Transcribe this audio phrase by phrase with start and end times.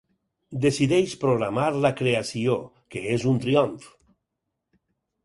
[0.61, 2.55] Decideix programar la creació,
[2.95, 3.87] que és un triomf.